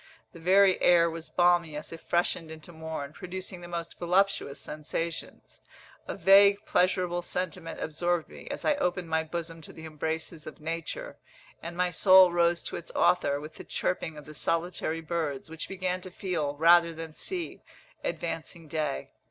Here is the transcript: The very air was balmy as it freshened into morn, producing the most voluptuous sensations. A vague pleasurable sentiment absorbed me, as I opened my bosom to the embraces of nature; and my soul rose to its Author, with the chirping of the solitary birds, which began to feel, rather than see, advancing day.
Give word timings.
The 0.33 0.39
very 0.39 0.81
air 0.81 1.11
was 1.11 1.29
balmy 1.29 1.75
as 1.75 1.91
it 1.93 2.01
freshened 2.01 2.49
into 2.49 2.71
morn, 2.71 3.13
producing 3.13 3.61
the 3.61 3.67
most 3.67 3.99
voluptuous 3.99 4.59
sensations. 4.59 5.61
A 6.07 6.15
vague 6.15 6.65
pleasurable 6.65 7.21
sentiment 7.21 7.79
absorbed 7.79 8.27
me, 8.27 8.47
as 8.47 8.65
I 8.65 8.73
opened 8.77 9.09
my 9.09 9.23
bosom 9.23 9.61
to 9.61 9.71
the 9.71 9.85
embraces 9.85 10.47
of 10.47 10.59
nature; 10.59 11.19
and 11.61 11.77
my 11.77 11.91
soul 11.91 12.31
rose 12.33 12.63
to 12.63 12.77
its 12.77 12.89
Author, 12.95 13.39
with 13.39 13.53
the 13.53 13.63
chirping 13.63 14.17
of 14.17 14.25
the 14.25 14.33
solitary 14.33 15.01
birds, 15.01 15.51
which 15.51 15.69
began 15.69 16.01
to 16.01 16.09
feel, 16.09 16.55
rather 16.55 16.95
than 16.95 17.13
see, 17.13 17.61
advancing 18.03 18.67
day. 18.67 19.11